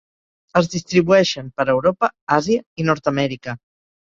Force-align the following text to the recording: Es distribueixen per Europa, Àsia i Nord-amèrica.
Es 0.61 0.69
distribueixen 0.75 1.51
per 1.59 1.67
Europa, 1.75 2.11
Àsia 2.39 2.65
i 2.85 2.89
Nord-amèrica. 2.89 3.59